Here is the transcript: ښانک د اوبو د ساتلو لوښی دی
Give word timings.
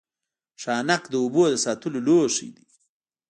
ښانک 0.61 1.03
د 1.09 1.13
اوبو 1.23 1.43
د 1.51 1.55
ساتلو 1.65 1.99
لوښی 2.07 2.49
دی 2.55 2.65